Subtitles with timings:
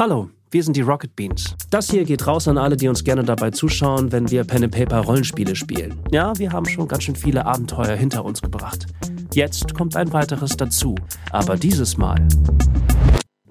[0.00, 1.54] Hallo, wir sind die Rocket Beans.
[1.68, 4.74] Das hier geht raus an alle, die uns gerne dabei zuschauen, wenn wir Pen and
[4.74, 6.00] Paper Rollenspiele spielen.
[6.10, 8.86] Ja, wir haben schon ganz schön viele Abenteuer hinter uns gebracht.
[9.34, 10.94] Jetzt kommt ein weiteres dazu,
[11.32, 12.16] aber dieses Mal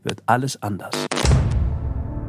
[0.02, 0.96] wird alles anders.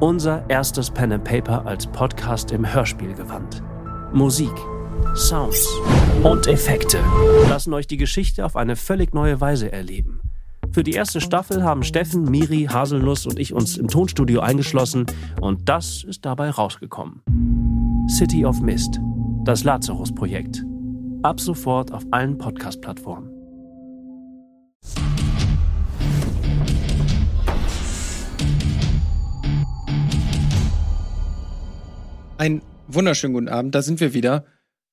[0.01, 3.63] Unser erstes Pen and Paper als Podcast im Hörspielgewand.
[4.13, 4.53] Musik,
[5.15, 5.67] Sounds
[6.23, 6.99] und Effekte
[7.49, 10.20] lassen euch die Geschichte auf eine völlig neue Weise erleben.
[10.73, 15.07] Für die erste Staffel haben Steffen, Miri, Haselnuss und ich uns im Tonstudio eingeschlossen
[15.41, 17.23] und das ist dabei rausgekommen.
[18.09, 19.01] City of Mist,
[19.45, 20.65] das Lazarus-Projekt.
[21.23, 23.31] Ab sofort auf allen Podcast-Plattformen.
[32.39, 34.45] Ein wunderschönen guten Abend, da sind wir wieder.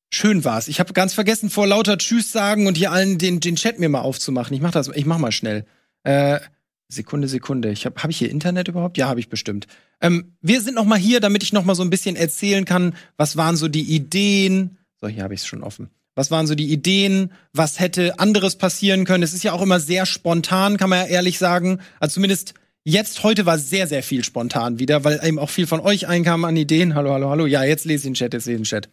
[0.09, 0.67] Schön war's.
[0.67, 3.89] Ich habe ganz vergessen, vor lauter Tschüss sagen und hier allen den, den Chat mir
[3.89, 4.55] mal aufzumachen.
[4.55, 5.65] Ich mach das, ich mach mal schnell.
[6.03, 6.39] Äh,
[6.89, 7.71] Sekunde, Sekunde.
[7.71, 8.97] Ich habe hab ich hier Internet überhaupt?
[8.97, 9.67] Ja, habe ich bestimmt.
[9.99, 12.95] Ähm, wir sind noch mal hier, damit ich noch mal so ein bisschen erzählen kann,
[13.17, 14.77] was waren so die Ideen.
[15.01, 15.89] So, hier habe ich es schon offen.
[16.15, 17.33] Was waren so die Ideen?
[17.53, 19.23] Was hätte anderes passieren können?
[19.23, 21.79] Es ist ja auch immer sehr spontan, kann man ja ehrlich sagen.
[21.99, 22.53] Also zumindest
[22.85, 26.45] jetzt heute war sehr, sehr viel spontan wieder, weil eben auch viel von euch einkam
[26.45, 26.95] an Ideen.
[26.95, 27.45] Hallo, hallo, hallo.
[27.45, 28.89] Ja, jetzt lese ich den Chat, jetzt lese ich den Chat.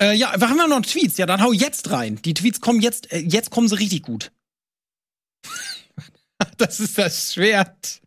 [0.00, 1.18] Äh, ja, wir haben ja noch Tweets.
[1.18, 2.20] Ja, dann hau jetzt rein.
[2.22, 4.32] Die Tweets kommen jetzt, äh, jetzt kommen sie richtig gut.
[6.56, 8.00] das ist das Schwert.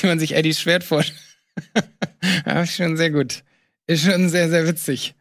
[0.00, 1.20] Wie man sich Eddies Schwert vorstellt.
[2.46, 3.44] ja, schon sehr gut.
[3.86, 5.14] Ist schon sehr, sehr witzig.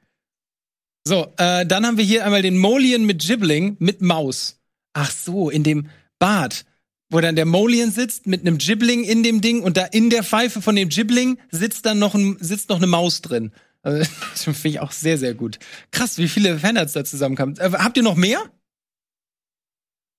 [1.08, 4.60] So, äh, dann haben wir hier einmal den Molian mit Gibbling mit Maus.
[4.94, 6.66] Ach so, in dem Bad,
[7.10, 10.24] wo dann der Molian sitzt mit einem Gibbling in dem Ding und da in der
[10.24, 13.52] Pfeife von dem Gibbling sitzt dann noch, ein, sitzt noch eine Maus drin.
[13.86, 14.00] Also,
[14.32, 15.60] das finde ich auch sehr, sehr gut.
[15.92, 17.58] Krass, wie viele Fanarts da zusammenkamen.
[17.58, 18.44] Äh, habt ihr noch mehr?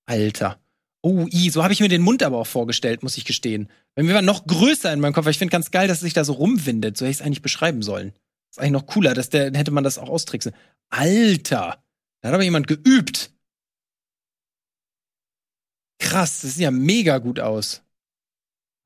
[0.07, 0.61] Alter.
[1.03, 3.69] Oh, i, so habe ich mir den Mund aber auch vorgestellt, muss ich gestehen.
[3.95, 6.03] Wenn wir waren noch größer in meinem Kopf, weil ich finde ganz geil, dass es
[6.03, 6.97] sich da so rumwindet.
[6.97, 8.13] So hätte ich es eigentlich beschreiben sollen.
[8.51, 10.53] Ist eigentlich noch cooler, dass der, hätte man das auch austricksen.
[10.89, 11.83] Alter,
[12.21, 13.33] da hat aber jemand geübt.
[15.99, 17.83] Krass, das sieht ja mega gut aus.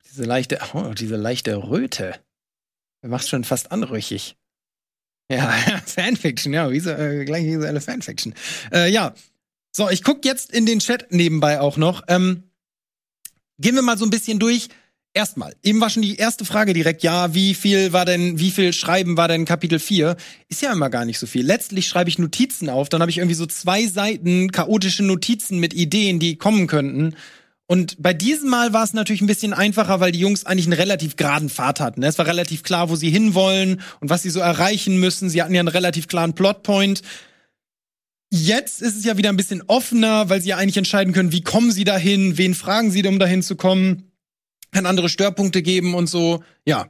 [0.06, 2.18] Diese leichte, oh, diese leichte Röte.
[3.02, 4.36] Der macht schon fast anrüchig.
[5.36, 5.52] Ja,
[5.86, 8.34] Fanfiction, ja, wie so, äh, gleich visuelle Fanfiction.
[8.72, 9.14] Äh, ja,
[9.70, 12.02] so, ich guck jetzt in den Chat nebenbei auch noch.
[12.08, 12.42] Ähm,
[13.60, 14.68] gehen wir mal so ein bisschen durch.
[15.12, 18.72] Erstmal, eben war schon die erste Frage direkt, ja, wie viel war denn, wie viel
[18.72, 20.16] Schreiben war denn Kapitel 4?
[20.48, 21.44] Ist ja immer gar nicht so viel.
[21.44, 25.74] Letztlich schreibe ich Notizen auf, dann habe ich irgendwie so zwei Seiten chaotische Notizen mit
[25.74, 27.16] Ideen, die kommen könnten.
[27.70, 30.72] Und bei diesem Mal war es natürlich ein bisschen einfacher, weil die Jungs eigentlich einen
[30.72, 32.02] relativ geraden Pfad hatten.
[32.02, 35.30] Es war relativ klar, wo sie hinwollen und was sie so erreichen müssen.
[35.30, 37.02] Sie hatten ja einen relativ klaren Plotpoint.
[38.28, 41.42] Jetzt ist es ja wieder ein bisschen offener, weil sie ja eigentlich entscheiden können, wie
[41.42, 44.10] kommen sie dahin, wen fragen sie, um dahin zu kommen.
[44.72, 46.42] Kann andere Störpunkte geben und so.
[46.66, 46.88] Ja.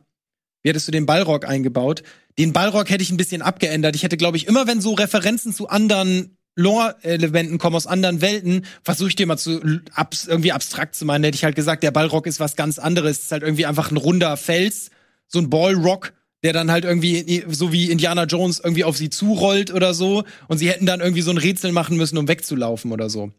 [0.62, 2.04] Wie hättest du den Ballrock eingebaut?
[2.38, 3.96] Den Ballrock hätte ich ein bisschen abgeändert.
[3.96, 8.66] Ich hätte, glaube ich, immer wenn so Referenzen zu anderen Lore-Elementen kommen aus anderen Welten,
[8.83, 9.61] versuche ich dir mal zu
[9.94, 13.19] abs irgendwie abstrakt zu meinen, hätte ich halt gesagt, der Ballrock ist was ganz anderes.
[13.19, 14.91] Es ist halt irgendwie einfach ein runder Fels,
[15.27, 16.12] so ein Ballrock,
[16.43, 20.25] der dann halt irgendwie, so wie Indiana Jones, irgendwie auf sie zurollt oder so.
[20.49, 23.32] Und sie hätten dann irgendwie so ein Rätsel machen müssen, um wegzulaufen oder so.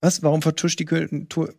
[0.00, 0.22] Was?
[0.22, 0.86] Warum vertuscht die,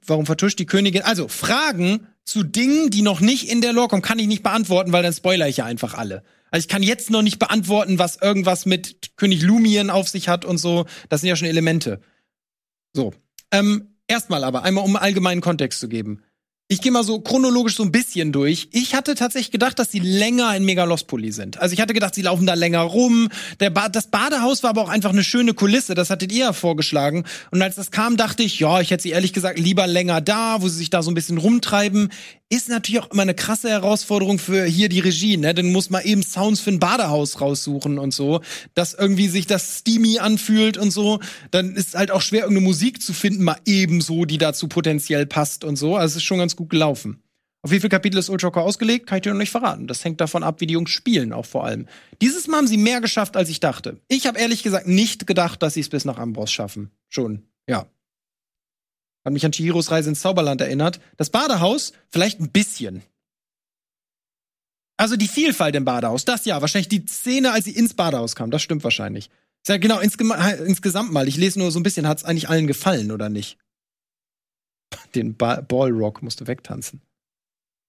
[0.06, 1.03] warum vertuscht die Königin?
[1.03, 4.91] Also, Fragen zu Dingen, die noch nicht in der Lore kommen, kann ich nicht beantworten,
[4.91, 6.24] weil dann spoiler ich ja einfach alle.
[6.51, 10.44] Also ich kann jetzt noch nicht beantworten, was irgendwas mit König Lumien auf sich hat
[10.44, 10.85] und so.
[11.07, 12.01] Das sind ja schon Elemente.
[12.94, 13.13] So.
[13.51, 16.22] Ähm, erstmal aber, einmal um allgemeinen Kontext zu geben.
[16.71, 18.69] Ich gehe mal so chronologisch so ein bisschen durch.
[18.71, 21.59] Ich hatte tatsächlich gedacht, dass sie länger in Megalospoli sind.
[21.59, 23.27] Also ich hatte gedacht, sie laufen da länger rum.
[23.57, 25.95] Ba das Badehaus war aber auch einfach eine schöne Kulisse.
[25.95, 27.25] Das hattet ihr ja vorgeschlagen.
[27.51, 30.61] Und als das kam, dachte ich, ja, ich hätte sie ehrlich gesagt lieber länger da,
[30.61, 32.07] wo sie sich da so ein bisschen rumtreiben.
[32.47, 35.53] Ist natürlich auch immer eine krasse Herausforderung für hier die Regie, ne?
[35.53, 38.41] Dann muss man eben Sounds für ein Badehaus raussuchen und so,
[38.73, 41.21] dass irgendwie sich das steamy anfühlt und so.
[41.51, 45.63] Dann ist halt auch schwer, irgendeine Musik zu finden, mal ebenso, die dazu potenziell passt
[45.63, 45.95] und so.
[45.95, 47.23] Also es ist schon ganz gut gelaufen.
[47.63, 49.86] Auf wie viele Kapitel ist Ultra Core ausgelegt, kann ich dir noch nicht verraten.
[49.86, 51.88] Das hängt davon ab, wie die Jungs spielen, auch vor allem.
[52.19, 54.00] Dieses Mal haben sie mehr geschafft, als ich dachte.
[54.07, 56.89] Ich habe ehrlich gesagt nicht gedacht, dass sie es bis nach Ambros schaffen.
[57.07, 57.86] Schon, ja.
[59.24, 61.00] Hat mich an Chihiros Reise ins Zauberland erinnert.
[61.18, 63.03] Das Badehaus, vielleicht ein bisschen.
[64.97, 66.62] Also die Vielfalt im Badehaus, das ja.
[66.62, 69.30] Wahrscheinlich die Szene, als sie ins Badehaus kam, das stimmt wahrscheinlich.
[69.68, 71.27] Ja, genau, insgesamt mal.
[71.27, 73.59] Ich lese nur so ein bisschen, hat es eigentlich allen gefallen, oder nicht?
[75.15, 77.01] Den ba Ballrock musste wegtanzen.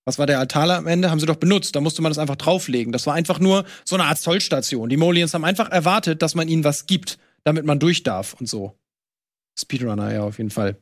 [0.04, 1.10] Was war der Altar am Ende?
[1.10, 1.76] Haben sie doch benutzt.
[1.76, 2.92] Da musste man das einfach drauflegen.
[2.92, 4.88] Das war einfach nur so eine Art Zollstation.
[4.88, 8.48] Die Molians haben einfach erwartet, dass man ihnen was gibt, damit man durch darf und
[8.48, 8.76] so.
[9.58, 10.76] Speedrunner, ja, auf jeden Fall.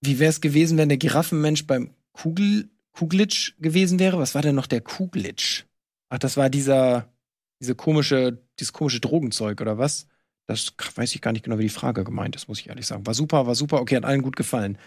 [0.00, 4.18] Wie wäre es gewesen, wenn der Giraffenmensch beim Kugel, Kuglitsch gewesen wäre?
[4.18, 5.64] Was war denn noch der Kuglitsch?
[6.08, 7.12] Ach, das war dieser,
[7.60, 10.08] diese komische, dieses komische Drogenzeug oder was?
[10.48, 13.06] Das weiß ich gar nicht genau, wie die Frage gemeint ist, muss ich ehrlich sagen.
[13.06, 13.80] War super, war super.
[13.82, 14.78] Okay, hat allen gut gefallen.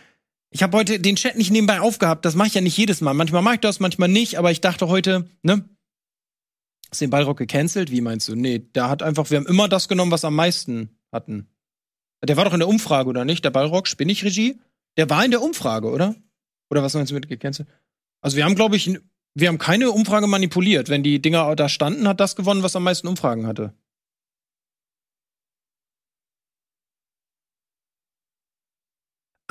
[0.49, 2.25] Ich habe heute den Chat nicht nebenbei aufgehabt.
[2.25, 3.13] Das mache ich ja nicht jedes Mal.
[3.13, 4.39] Manchmal mache ich das, manchmal nicht.
[4.39, 5.63] Aber ich dachte heute, ne?
[6.91, 7.91] Ist den Ballrock gecancelt?
[7.91, 8.35] Wie meinst du?
[8.35, 11.47] Nee, da hat einfach, wir haben immer das genommen, was am meisten hatten.
[12.27, 13.45] Der war doch in der Umfrage, oder nicht?
[13.45, 14.59] Der Ballrock, spinne ich Regie?
[14.97, 16.15] Der war in der Umfrage, oder?
[16.69, 17.69] Oder was meinst du mit gecancelt?
[18.19, 18.99] Also wir haben, glaube ich,
[19.35, 20.89] wir haben keine Umfrage manipuliert.
[20.89, 23.73] Wenn die Dinger da standen, hat das gewonnen, was am meisten Umfragen hatte.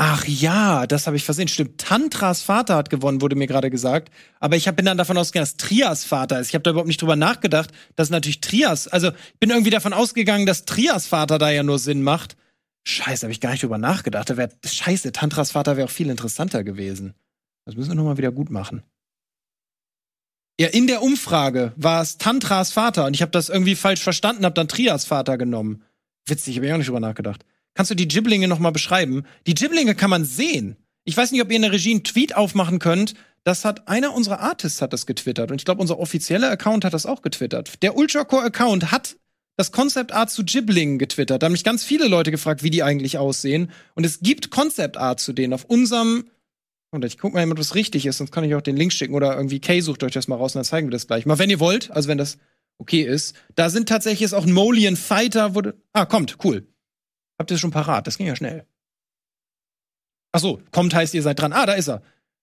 [0.03, 1.47] Ach ja, das habe ich versehen.
[1.47, 1.77] Stimmt.
[1.77, 4.11] Tantras Vater hat gewonnen, wurde mir gerade gesagt.
[4.39, 6.49] Aber ich bin dann davon ausgegangen, dass Trias Vater ist.
[6.49, 9.93] Ich habe da überhaupt nicht drüber nachgedacht, dass natürlich Trias, also ich bin irgendwie davon
[9.93, 12.39] ausgegangen, dass Trias Vater da ja nur Sinn macht.
[12.89, 14.31] Scheiße, habe ich gar nicht drüber nachgedacht.
[14.31, 17.13] Da wär, scheiße, Tantras Vater wäre auch viel interessanter gewesen.
[17.67, 18.83] Das müssen wir nochmal wieder gut machen.
[20.59, 24.47] Ja, in der Umfrage war es Tantras Vater und ich habe das irgendwie falsch verstanden,
[24.47, 25.83] habe dann Trias Vater genommen.
[26.27, 27.45] Witzig, habe ich auch nicht drüber nachgedacht.
[27.81, 29.25] Kannst du die Giblinge noch mal beschreiben?
[29.47, 30.77] Die Giblinge kann man sehen.
[31.05, 33.15] Ich weiß nicht, ob ihr in der Regie einen Tweet aufmachen könnt.
[33.43, 36.93] Das hat einer unserer Artists hat das getwittert und ich glaube, unser offizieller Account hat
[36.93, 37.83] das auch getwittert.
[37.83, 39.17] Der Ultracore Account hat
[39.57, 41.41] das Concept Art zu Giblingen getwittert.
[41.41, 43.71] Da haben mich ganz viele Leute gefragt, wie die eigentlich aussehen.
[43.95, 46.29] Und es gibt Concept Art zu denen auf unserem.
[46.91, 49.15] Und ich guck mal, ob das richtig ist, sonst kann ich auch den Link schicken
[49.15, 51.25] oder irgendwie Kay sucht euch das mal raus und dann zeigen wir das gleich.
[51.25, 52.37] Mal, wenn ihr wollt, also wenn das
[52.77, 53.35] okay ist.
[53.55, 55.81] Da sind tatsächlich jetzt auch ein Molian Fighter, wurde.
[55.95, 56.67] Ah, kommt, cool.
[57.41, 58.07] Habt ihr schon parat?
[58.07, 58.67] Das ging ja schnell.
[60.31, 61.55] Ach so, kommt heißt, ihr seid dran.
[61.55, 62.03] Ah, da ist er.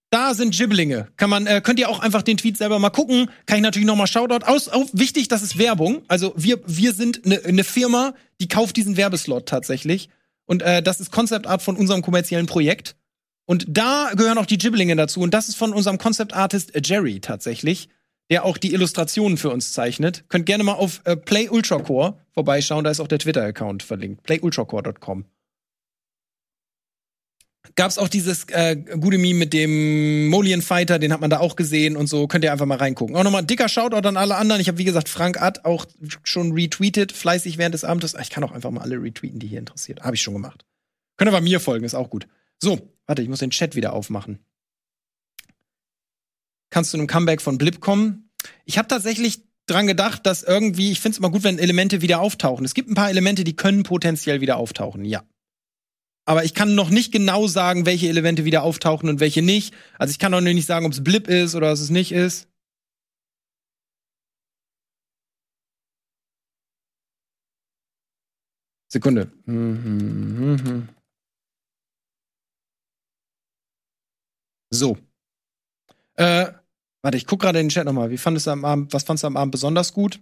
[0.09, 1.09] Da sind Gibblinge.
[1.17, 3.29] Kann man, äh, könnt ihr auch einfach den Tweet selber mal gucken.
[3.45, 4.69] Kann ich natürlich noch mal Shoutout aus.
[4.69, 6.01] Auch wichtig, das ist Werbung.
[6.07, 10.09] Also wir, wir sind eine ne Firma, die kauft diesen Werbeslot tatsächlich.
[10.47, 12.95] Und äh, das ist Concept Art von unserem kommerziellen Projekt.
[13.45, 15.19] Und da gehören auch die Gibblinge dazu.
[15.19, 17.89] Und das ist von unserem Concept Artist Jerry tatsächlich
[18.29, 20.25] der auch die Illustrationen für uns zeichnet.
[20.29, 24.23] Könnt gerne mal auf äh, Play Ultracore vorbeischauen, da ist auch der Twitter-Account verlinkt.
[24.23, 25.25] playultracore.com.
[27.75, 31.55] Gab's auch dieses äh, gute Meme mit dem Molian Fighter, den hat man da auch
[31.55, 32.27] gesehen und so.
[32.27, 33.15] Könnt ihr einfach mal reingucken.
[33.15, 34.61] Auch nochmal ein dicker Shoutout an alle anderen.
[34.61, 35.85] Ich habe wie gesagt Frank Ad auch
[36.23, 38.15] schon retweetet, fleißig während des Abends.
[38.19, 40.01] Ich kann auch einfach mal alle retweeten, die hier interessiert.
[40.01, 40.65] Habe ich schon gemacht.
[41.17, 42.27] Könnt ihr bei mir folgen, ist auch gut.
[42.57, 44.39] So, warte, ich muss den Chat wieder aufmachen
[46.69, 48.29] kannst du einem Comeback von Blip kommen.
[48.65, 52.19] Ich habe tatsächlich dran gedacht, dass irgendwie, ich finde es immer gut, wenn Elemente wieder
[52.21, 52.65] auftauchen.
[52.65, 55.23] Es gibt ein paar Elemente, die können potenziell wieder auftauchen, ja.
[56.25, 59.73] Aber ich kann noch nicht genau sagen, welche Elemente wieder auftauchen und welche nicht.
[59.97, 62.49] Also ich kann auch nicht sagen, ob es Blip ist oder was es nicht ist.
[68.89, 69.31] Sekunde.
[74.71, 74.97] So.
[76.17, 76.47] Äh,
[77.01, 78.11] warte, ich guck gerade in den Chat nochmal.
[78.11, 80.19] Wie fandest du am Abend, was fandest du am Abend besonders gut?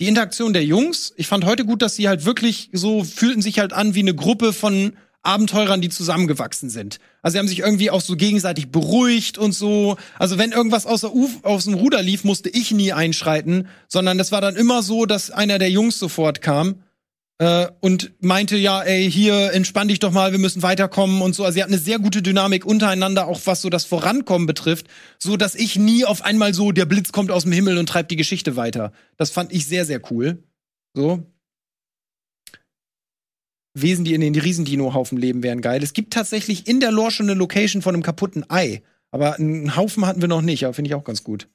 [0.00, 1.12] Die Interaktion der Jungs.
[1.16, 4.14] Ich fand heute gut, dass sie halt wirklich so fühlten sich halt an wie eine
[4.14, 7.00] Gruppe von Abenteurern, die zusammengewachsen sind.
[7.20, 9.96] Also sie haben sich irgendwie auch so gegenseitig beruhigt und so.
[10.18, 14.30] Also wenn irgendwas außer Uf aus dem Ruder lief, musste ich nie einschreiten, sondern das
[14.30, 16.82] war dann immer so, dass einer der Jungs sofort kam
[17.38, 21.44] äh, und meinte, ja, ey, hier entspann dich doch mal, wir müssen weiterkommen und so.
[21.44, 24.86] Also sie hat eine sehr gute Dynamik untereinander, auch was so das Vorankommen betrifft,
[25.18, 28.10] so dass ich nie auf einmal so, der Blitz kommt aus dem Himmel und treibt
[28.10, 28.92] die Geschichte weiter.
[29.16, 30.42] Das fand ich sehr, sehr cool.
[30.94, 31.22] So.
[33.74, 35.82] Wesen, die in den Riesendino-Haufen leben, wären geil.
[35.82, 38.82] Es gibt tatsächlich in der Lore schon eine Location von einem kaputten Ei.
[39.10, 41.48] Aber einen Haufen hatten wir noch nicht, aber finde ich auch ganz gut.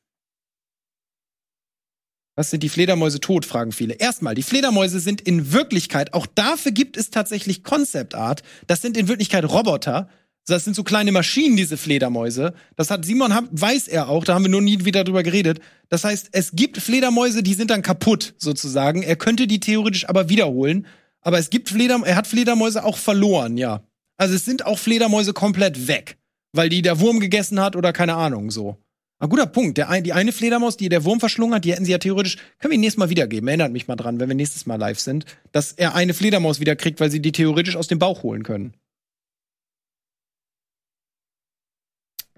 [2.35, 3.95] Was sind die Fledermäuse tot, fragen viele.
[3.95, 8.41] Erstmal, die Fledermäuse sind in Wirklichkeit, auch dafür gibt es tatsächlich Concept Art.
[8.67, 10.07] Das sind in Wirklichkeit Roboter.
[10.47, 12.53] Das sind so kleine Maschinen, diese Fledermäuse.
[12.75, 15.59] Das hat Simon, weiß er auch, da haben wir nur nie wieder drüber geredet.
[15.89, 19.03] Das heißt, es gibt Fledermäuse, die sind dann kaputt, sozusagen.
[19.03, 20.87] Er könnte die theoretisch aber wiederholen.
[21.21, 23.83] Aber es gibt Fledermäuse, er hat Fledermäuse auch verloren, ja.
[24.17, 26.17] Also es sind auch Fledermäuse komplett weg.
[26.53, 28.77] Weil die der Wurm gegessen hat oder keine Ahnung, so.
[29.21, 29.77] Ein guter Punkt.
[29.77, 32.71] Der, die eine Fledermaus, die der Wurm verschlungen hat, die hätten sie ja theoretisch, können
[32.71, 33.47] wir ihn nächstes Mal wiedergeben.
[33.47, 36.75] Erinnert mich mal dran, wenn wir nächstes Mal live sind, dass er eine Fledermaus wieder
[36.75, 38.73] kriegt, weil sie die theoretisch aus dem Bauch holen können.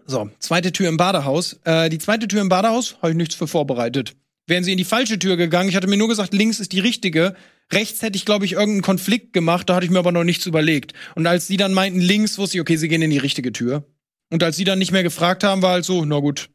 [0.06, 1.58] So, zweite Tür im Badehaus.
[1.64, 4.18] Äh, die zweite Tür im Badehaus habe ich nichts für vorbereitet.
[4.46, 6.82] Wären sie in die falsche Tür gegangen, ich hatte mir nur gesagt, links ist die
[6.82, 7.34] richtige.
[7.72, 10.46] Rechts hätte ich, glaube ich, irgendeinen Konflikt gemacht, da hatte ich mir aber noch nichts
[10.46, 10.92] überlegt.
[11.16, 13.86] Und als sie dann meinten links, wusste ich, okay, sie gehen in die richtige Tür.
[14.30, 16.50] Und als sie dann nicht mehr gefragt haben, war halt so, na gut,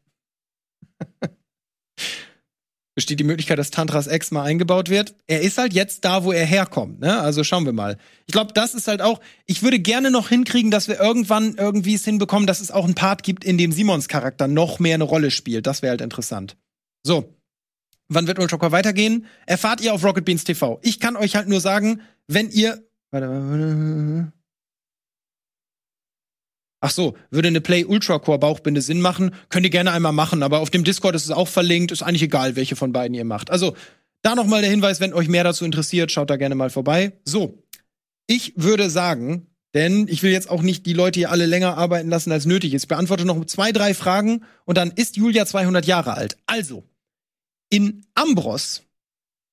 [2.99, 5.15] besteht die Möglichkeit, dass Tantras Ex mal eingebaut wird.
[5.25, 7.21] Er ist halt jetzt da, wo er herkommt, ne?
[7.21, 7.97] Also schauen wir mal.
[8.25, 11.93] Ich glaube, das ist halt auch, ich würde gerne noch hinkriegen, dass wir irgendwann irgendwie
[11.93, 15.05] es hinbekommen, dass es auch einen Part gibt, in dem Simons Charakter noch mehr eine
[15.05, 15.65] Rolle spielt.
[15.65, 16.57] Das wäre halt interessant.
[17.01, 17.33] So.
[18.09, 19.27] Wann wird Ultracore weitergehen?
[19.45, 20.79] Erfahrt ihr auf Rocket Beans TV.
[20.81, 22.83] Ich kann euch halt nur sagen, wenn ihr.
[23.11, 24.38] Warte, warte.
[26.81, 29.31] Ach so, würde eine Play Ultra Core Bauchbinde Sinn machen?
[29.49, 31.91] Könnt ihr gerne einmal machen, aber auf dem Discord ist es auch verlinkt.
[31.91, 33.51] Ist eigentlich egal, welche von beiden ihr macht.
[33.51, 33.75] Also,
[34.21, 37.13] da nochmal der Hinweis, wenn euch mehr dazu interessiert, schaut da gerne mal vorbei.
[37.25, 37.63] So,
[38.27, 42.09] ich würde sagen, denn ich will jetzt auch nicht die Leute hier alle länger arbeiten
[42.09, 42.83] lassen, als nötig ist.
[42.83, 46.37] Ich beantworte noch zwei, drei Fragen und dann ist Julia 200 Jahre alt.
[46.45, 46.83] Also,
[47.69, 48.83] in Ambros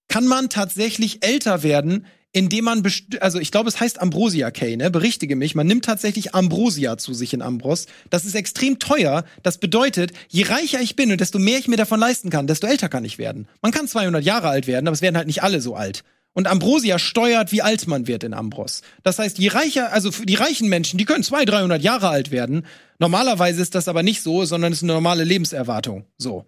[0.09, 2.83] kann man tatsächlich älter werden, indem man,
[3.21, 4.91] also ich glaube, es heißt Ambrosia Kay, ne?
[4.91, 5.55] Berichtige mich.
[5.55, 7.87] Man nimmt tatsächlich Ambrosia zu sich in Ambros.
[8.11, 9.25] Das ist extrem teuer.
[9.43, 12.67] Das bedeutet, je reicher ich bin und desto mehr ich mir davon leisten kann, desto
[12.67, 13.49] älter kann ich werden.
[13.63, 16.05] Man kann 200 Jahre alt werden, aber es werden halt nicht alle so alt.
[16.35, 18.83] Und Ambrosia steuert, wie alt man wird in Ambros.
[19.03, 22.67] Das heißt, je reicher, also die reichen Menschen, die können 200, 300 Jahre alt werden.
[22.99, 26.05] Normalerweise ist das aber nicht so, sondern es ist eine normale Lebenserwartung.
[26.19, 26.45] So.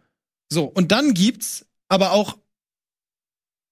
[0.51, 0.65] So.
[0.65, 2.37] Und dann gibt's aber auch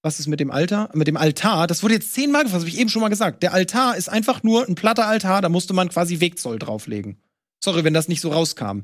[0.07, 0.89] was ist mit dem Altar?
[0.93, 3.43] Mit dem Altar, das wurde jetzt zehnmal gefasst, habe ich eben schon mal gesagt.
[3.43, 7.17] Der Altar ist einfach nur ein platter Altar, da musste man quasi Wegzoll drauflegen.
[7.61, 8.83] Sorry, wenn das nicht so rauskam.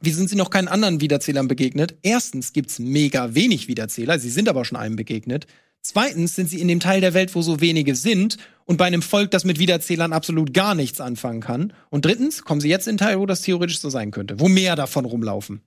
[0.00, 1.98] Wie sind sie noch keinen anderen Wiederzählern begegnet?
[2.02, 5.46] Erstens gibt's mega wenig Wiederzähler, sie sind aber schon einem begegnet.
[5.82, 9.02] Zweitens sind sie in dem Teil der Welt, wo so wenige sind und bei einem
[9.02, 11.74] Volk, das mit Wiederzählern absolut gar nichts anfangen kann.
[11.90, 14.48] Und drittens kommen sie jetzt in den Teil, wo das theoretisch so sein könnte, wo
[14.48, 15.60] mehr davon rumlaufen.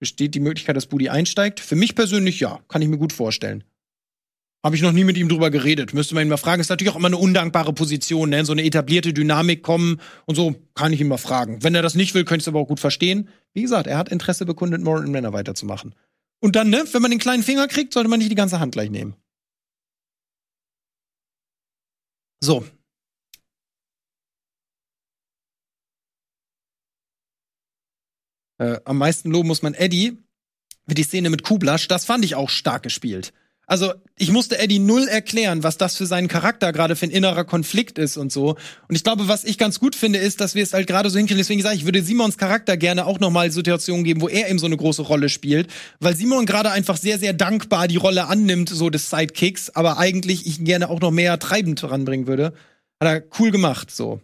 [0.00, 1.60] Besteht die Möglichkeit, dass Budi einsteigt?
[1.60, 3.64] Für mich persönlich ja, kann ich mir gut vorstellen.
[4.64, 5.94] Habe ich noch nie mit ihm drüber geredet.
[5.94, 6.60] Müsste man ihn mal fragen.
[6.60, 8.44] Ist natürlich auch immer eine undankbare Position, ne?
[8.44, 11.62] So eine etablierte Dynamik kommen und so kann ich ihn mal fragen.
[11.62, 13.28] Wenn er das nicht will, könnte ich es aber auch gut verstehen.
[13.54, 15.94] Wie gesagt, er hat Interesse bekundet, Morton Manor weiterzumachen.
[16.40, 18.72] Und dann, ne, wenn man den kleinen Finger kriegt, sollte man nicht die ganze Hand
[18.72, 19.14] gleich nehmen.
[22.42, 22.64] So,
[28.60, 30.18] Äh, am meisten loben muss man Eddie
[30.86, 31.88] für die Szene mit Kublasch.
[31.88, 33.32] Das fand ich auch stark gespielt.
[33.66, 37.44] Also, ich musste Eddie null erklären, was das für seinen Charakter gerade für ein innerer
[37.44, 38.56] Konflikt ist und so.
[38.88, 41.16] Und ich glaube, was ich ganz gut finde, ist, dass wir es halt gerade so
[41.16, 41.38] hinkriegen.
[41.38, 44.58] Deswegen sage ich, ich würde Simons Charakter gerne auch nochmal Situationen geben, wo er eben
[44.58, 45.70] so eine große Rolle spielt.
[46.00, 50.46] Weil Simon gerade einfach sehr, sehr dankbar die Rolle annimmt, so des Sidekicks, aber eigentlich
[50.46, 52.52] ich gerne auch noch mehr treibend ranbringen würde.
[53.00, 54.20] Hat er cool gemacht, so.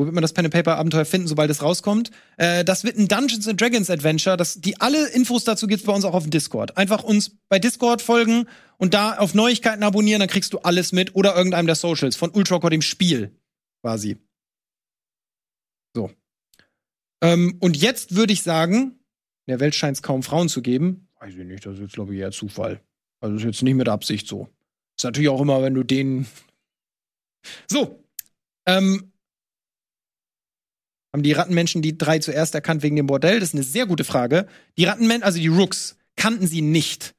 [0.00, 2.10] Wo wird man das Pen and Paper Abenteuer finden, sobald es rauskommt?
[2.38, 4.38] Äh, das wird ein Dungeons and Dragons Adventure.
[4.38, 6.78] Das, die alle Infos dazu gibt's bei uns auch auf dem Discord.
[6.78, 8.46] Einfach uns bei Discord folgen
[8.78, 12.30] und da auf Neuigkeiten abonnieren, dann kriegst du alles mit oder irgendeinem der Socials von
[12.30, 13.36] Ultracore dem Spiel
[13.82, 14.16] quasi.
[15.94, 16.10] So.
[17.20, 18.98] Ähm, und jetzt würde ich sagen,
[19.44, 21.08] in der Welt scheint es kaum Frauen zu geben.
[21.20, 22.80] Weiß ich nicht, das ist jetzt glaube ich eher Zufall.
[23.20, 24.48] Also ist jetzt nicht mit Absicht so.
[24.96, 26.26] Ist natürlich auch immer, wenn du den.
[27.68, 28.02] So.
[28.64, 29.09] Ähm,
[31.12, 33.40] haben die Rattenmenschen die drei zuerst erkannt wegen dem Bordell?
[33.40, 34.46] Das ist eine sehr gute Frage.
[34.78, 37.14] Die Rattenmenschen, also die Rooks, kannten sie nicht.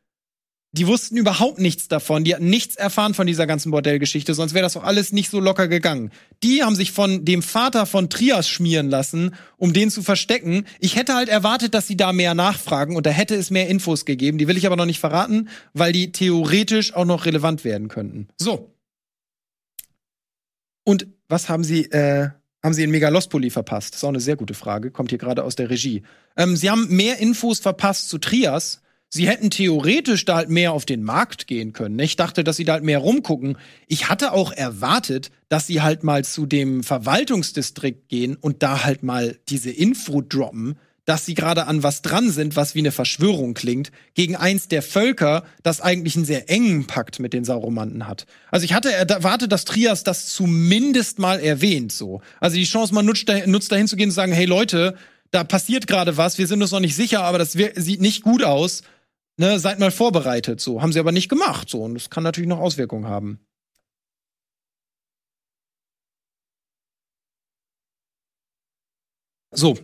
[0.73, 2.23] Die wussten überhaupt nichts davon.
[2.23, 5.41] Die hatten nichts erfahren von dieser ganzen Bordellgeschichte, sonst wäre das doch alles nicht so
[5.41, 6.11] locker gegangen.
[6.43, 10.65] Die haben sich von dem Vater von Trias schmieren lassen, um den zu verstecken.
[10.79, 14.05] Ich hätte halt erwartet, dass sie da mehr nachfragen und da hätte es mehr Infos
[14.05, 14.37] gegeben.
[14.37, 18.29] Die will ich aber noch nicht verraten, weil die theoretisch auch noch relevant werden könnten.
[18.37, 18.73] So.
[20.85, 22.29] Und was haben sie, äh,
[22.63, 23.93] haben sie in Megalospoli verpasst?
[23.93, 26.03] Das ist auch eine sehr gute Frage, kommt hier gerade aus der Regie.
[26.37, 28.81] Ähm, sie haben mehr Infos verpasst zu Trias.
[29.13, 31.99] Sie hätten theoretisch da halt mehr auf den Markt gehen können.
[31.99, 33.57] Ich dachte, dass sie da halt mehr rumgucken.
[33.87, 39.03] Ich hatte auch erwartet, dass sie halt mal zu dem Verwaltungsdistrikt gehen und da halt
[39.03, 40.77] mal diese Info droppen,
[41.11, 44.81] dass sie gerade an was dran sind, was wie eine Verschwörung klingt, gegen eins der
[44.81, 48.25] Völker, das eigentlich einen sehr engen Pakt mit den Sauromanten hat.
[48.49, 52.21] Also ich hatte erwartet, dass Trias das zumindest mal erwähnt, so.
[52.39, 54.95] Also die Chance, man nutzt, nutzt dahin zu gehen und zu sagen, hey Leute,
[55.31, 58.45] da passiert gerade was, wir sind uns noch nicht sicher, aber das sieht nicht gut
[58.45, 58.81] aus.
[59.35, 60.81] Ne, seid mal vorbereitet, so.
[60.81, 61.83] Haben sie aber nicht gemacht, so.
[61.83, 63.41] Und das kann natürlich noch Auswirkungen haben.
[69.53, 69.75] So,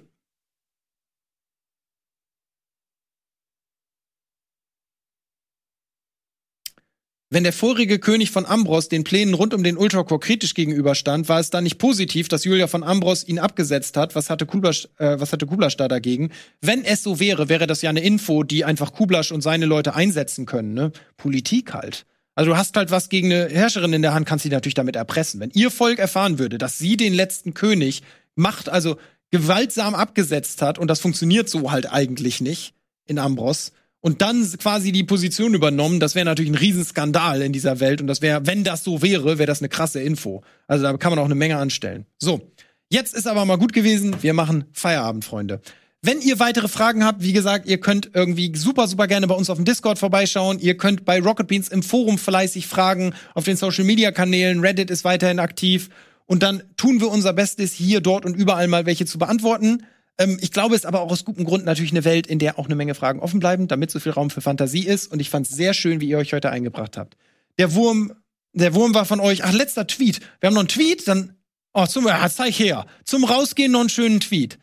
[7.30, 11.42] Wenn der vorige König von Ambros den Plänen rund um den Ultracore kritisch gegenüberstand, war
[11.42, 14.16] es dann nicht positiv, dass Julia von Ambros ihn abgesetzt hat.
[14.16, 16.32] Was hatte Kublasch, äh, was hatte Kublasch da dagegen?
[16.62, 19.94] Wenn es so wäre, wäre das ja eine Info, die einfach Kublasch und seine Leute
[19.94, 20.74] einsetzen können.
[20.74, 20.94] Ne?
[21.18, 22.06] Politik halt.
[22.34, 24.96] Also du hast halt was gegen eine Herrscherin in der Hand, kannst sie natürlich damit
[24.96, 25.42] erpressen.
[25.42, 28.04] Wenn ihr Volk erfahren würde, dass sie den letzten König
[28.36, 28.96] macht, also
[29.32, 32.74] gewaltsam abgesetzt hat und das funktioniert so halt eigentlich nicht
[33.06, 37.80] in Ambros und dann quasi die Position übernommen, das wäre natürlich ein Riesenskandal in dieser
[37.80, 40.44] Welt und das wäre, wenn das so wäre, wäre das eine krasse Info.
[40.68, 42.06] Also da kann man auch eine Menge anstellen.
[42.20, 42.52] So,
[42.90, 45.62] jetzt ist aber mal gut gewesen, wir machen Feierabend, Freunde.
[46.04, 49.50] Wenn ihr weitere Fragen habt, wie gesagt, ihr könnt irgendwie super, super gerne bei uns
[49.50, 50.60] auf dem Discord vorbeischauen.
[50.60, 54.60] Ihr könnt bei Rocket Beans im Forum fleißig fragen, auf den Social Media Kanälen.
[54.60, 55.90] Reddit ist weiterhin aktiv.
[56.28, 59.84] Und dann tun wir unser Bestes, hier, dort und überall mal welche zu beantworten.
[60.18, 62.60] Ähm, ich glaube, es ist aber auch aus gutem Grund natürlich eine Welt, in der
[62.60, 65.12] auch eine Menge Fragen offen bleiben, damit so viel Raum für Fantasie ist.
[65.12, 67.18] Und ich fand es sehr schön, wie ihr euch heute eingebracht habt.
[67.58, 68.14] Der Wurm,
[68.54, 70.22] der Wurm war von euch, ach, letzter Tweet.
[70.40, 71.36] Wir haben noch einen Tweet, dann,
[71.74, 72.86] oh, zum, ah, zeig her.
[73.04, 74.58] Zum Rausgehen noch einen schönen Tweet.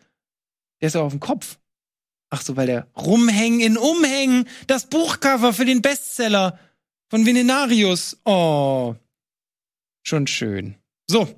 [0.81, 1.59] Der ist ja auf dem Kopf.
[2.31, 6.59] Ach so, weil der Rumhängen in Umhängen, das Buchcover für den Bestseller
[7.09, 8.19] von Venenarius.
[8.25, 8.97] Oh,
[10.03, 10.75] schon schön.
[11.07, 11.29] So,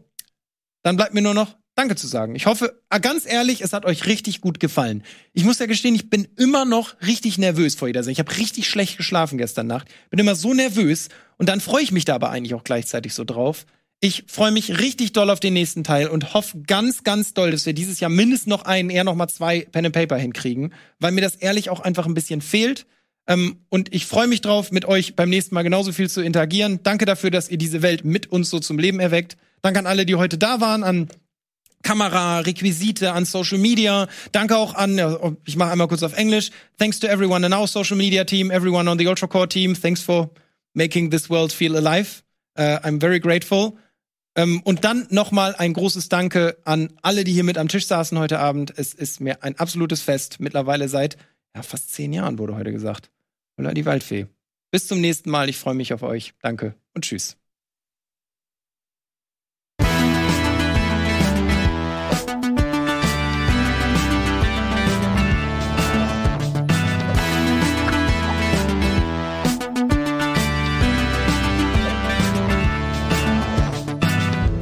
[0.83, 2.35] dann bleibt mir nur noch Danke zu sagen.
[2.35, 5.05] Ich hoffe, ah, ganz ehrlich, es hat euch richtig gut gefallen.
[5.35, 8.13] Ich muss ja gestehen, ich bin immer noch richtig nervös vor jeder Sendung.
[8.15, 9.87] Ich habe richtig schlecht geschlafen gestern Nacht.
[10.09, 13.25] Bin immer so nervös und dann freue ich mich da aber eigentlich auch gleichzeitig so
[13.25, 13.67] drauf.
[14.01, 17.67] Ich freue mich richtig doll auf den nächsten Teil und hoffe ganz, ganz doll, dass
[17.67, 21.13] wir dieses Jahr mindestens noch einen, eher noch mal zwei Pen and Paper hinkriegen, weil
[21.13, 22.87] mir das ehrlich auch einfach ein bisschen fehlt.
[23.27, 26.81] Ähm, und ich freue mich drauf, mit euch beim nächsten Mal genauso viel zu interagieren.
[26.85, 29.37] Danke dafür, dass ihr diese Welt mit uns so zum Leben erweckt.
[29.61, 31.09] Danke an alle, die heute da waren, an
[31.87, 34.09] Kamera, Requisite, an Social Media.
[34.33, 34.99] Danke auch an,
[35.45, 36.51] ich mache einmal kurz auf Englisch.
[36.79, 39.77] Thanks to everyone in our social media team, everyone on the Ultra Core team.
[39.77, 40.29] Thanks for
[40.75, 42.25] making this world feel alive.
[42.59, 43.79] Uh, I'm very grateful.
[44.37, 48.19] Um, und dann nochmal ein großes Danke an alle, die hier mit am Tisch saßen
[48.19, 48.73] heute Abend.
[48.77, 50.41] Es ist mir ein absolutes Fest.
[50.41, 51.17] Mittlerweile seit
[51.55, 53.11] ja, fast zehn Jahren wurde heute gesagt.
[53.59, 54.27] Oder die Waldfee.
[54.73, 55.49] Bis zum nächsten Mal.
[55.49, 56.35] Ich freue mich auf euch.
[56.43, 57.37] Danke und tschüss.